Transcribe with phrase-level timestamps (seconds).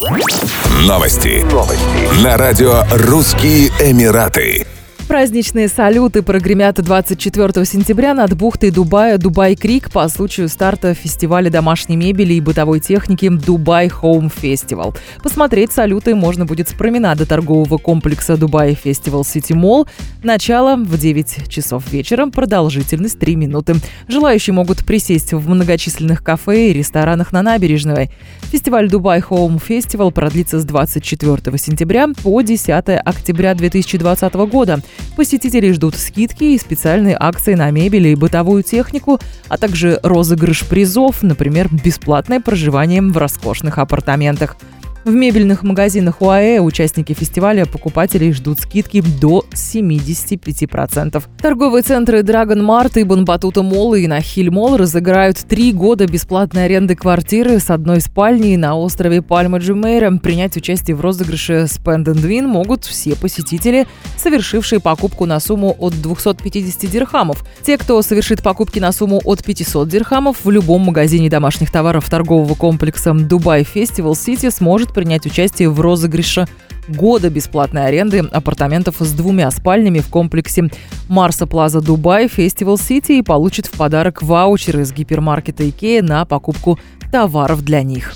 [0.00, 1.44] Новости.
[1.52, 2.24] Новости.
[2.24, 4.66] На радио «Русские Эмираты».
[5.10, 12.34] Праздничные салюты прогремят 24 сентября над бухтой Дубая Дубай-Крик по случаю старта фестиваля домашней мебели
[12.34, 14.96] и бытовой техники Дубай Home Festival.
[15.20, 19.88] Посмотреть салюты можно будет с променада торгового комплекса Дубай Festival City Mall.
[20.22, 23.76] Начало в 9 часов вечера, продолжительность 3 минуты.
[24.06, 28.10] Желающие могут присесть в многочисленных кафе и ресторанах на набережной.
[28.42, 32.70] Фестиваль Dubai Home Festival продлится с 24 сентября по 10
[33.02, 34.80] октября 2020 года.
[35.16, 39.18] Посетителей ждут скидки и специальные акции на мебель и бытовую технику,
[39.48, 44.56] а также розыгрыш призов, например, бесплатное проживание в роскошных апартаментах.
[45.02, 51.22] В мебельных магазинах УАЭ участники фестиваля покупателей ждут скидки до 75%.
[51.40, 56.66] Торговые центры Dragon Mart и Ibn Battuta Mall и Nakheel Mall разыграют три года бесплатной
[56.66, 60.10] аренды квартиры с одной спальней на острове Пальма Джумейра.
[60.18, 63.86] Принять участие в розыгрыше Spend and Win могут все посетители,
[64.18, 67.42] совершившие покупку на сумму от 250 дирхамов.
[67.64, 72.54] Те, кто совершит покупки на сумму от 500 дирхамов в любом магазине домашних товаров торгового
[72.54, 76.46] комплекса Dubai Festival City сможет может принять участие в розыгрыше
[76.88, 80.68] года бесплатной аренды апартаментов с двумя спальнями в комплексе
[81.08, 86.78] Marsa Plaza Dubai Festival City и получит в подарок ваучеры из гипермаркета Икея на покупку
[87.12, 88.12] товаров для них.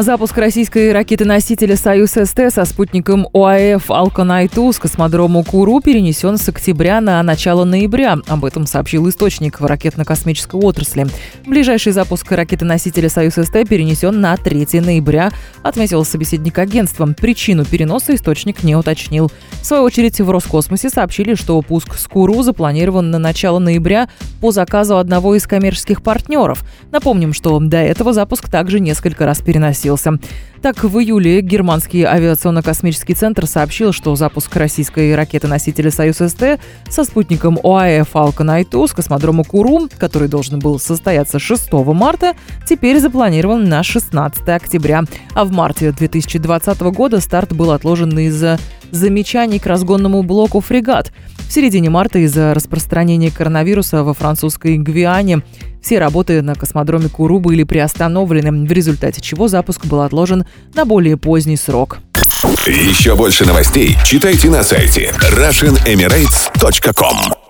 [0.00, 7.20] Запуск российской ракеты-носителя «Союз-СТ» со спутником ОАЭФ «Алконайту» с космодрому Куру перенесен с октября на
[7.24, 8.18] начало ноября.
[8.28, 11.08] Об этом сообщил источник в ракетно-космической отрасли.
[11.44, 15.32] Ближайший запуск ракеты-носителя «Союз-СТ» перенесен на 3 ноября,
[15.64, 17.04] отметил собеседник агентства.
[17.06, 19.32] Причину переноса источник не уточнил.
[19.62, 24.08] В свою очередь в Роскосмосе сообщили, что пуск с Куру запланирован на начало ноября
[24.40, 26.62] по заказу одного из коммерческих партнеров.
[26.92, 30.18] Напомним, что до этого запуск также несколько раз переносил запустился.
[30.60, 36.58] Так, в июле германский авиационно-космический центр сообщил, что запуск российской ракеты-носителя «Союз-СТ»
[36.90, 42.34] со спутником ОАЭ «Falcon I-2» с космодрома Куру, который должен был состояться 6 марта,
[42.66, 45.04] теперь запланирован на 16 октября.
[45.34, 48.58] А в марте 2020 года старт был отложен из-за
[48.90, 51.12] замечаний к разгонному блоку «Фрегат».
[51.48, 55.42] В середине марта из-за распространения коронавируса во французской Гвиане
[55.82, 60.44] все работы на космодроме Куру были приостановлены, в результате чего запуск был отложен
[60.74, 61.98] на более поздний срок.
[62.66, 67.47] Еще больше новостей читайте на сайте RussianEmirates.com